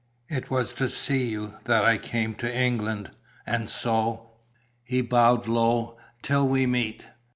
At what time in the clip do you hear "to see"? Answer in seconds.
0.73-1.29